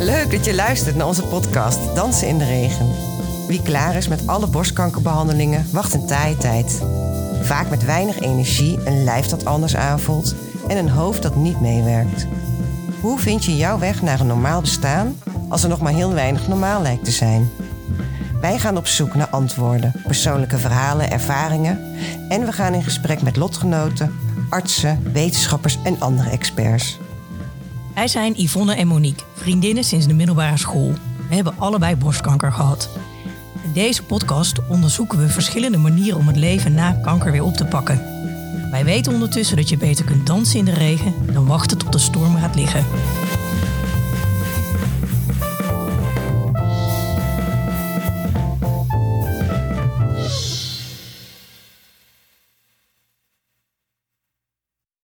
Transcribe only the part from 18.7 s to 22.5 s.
op zoek naar antwoorden, persoonlijke verhalen, ervaringen en